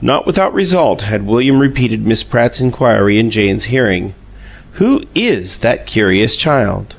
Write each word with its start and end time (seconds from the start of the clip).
Not 0.00 0.24
without 0.26 0.54
result 0.54 1.02
had 1.02 1.26
William 1.26 1.58
repeated 1.58 2.06
Miss 2.06 2.22
Pratt's 2.22 2.62
inquiry 2.62 3.18
in 3.18 3.28
Jane's 3.28 3.64
hearing: 3.64 4.14
"Who 4.80 5.02
IS 5.14 5.58
that 5.58 5.84
curious 5.86 6.34
child?" 6.34 6.94